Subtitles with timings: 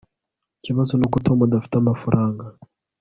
[0.59, 2.43] ikibazo nuko tom adafite amafaranga